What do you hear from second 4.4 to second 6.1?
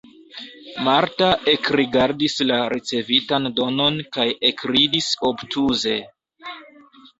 ekridis obtuze.